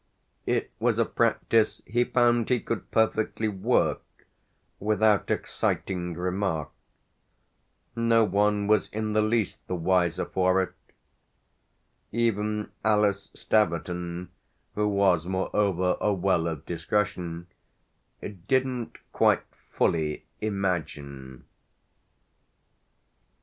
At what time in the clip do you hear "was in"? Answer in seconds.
8.65-9.13